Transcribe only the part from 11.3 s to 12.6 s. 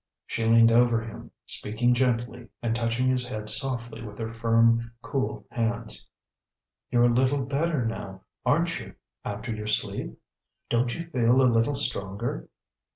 a little stronger?"